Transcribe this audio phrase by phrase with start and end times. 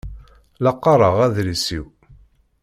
[0.63, 1.85] La qqaṛeɣ adlis-iw.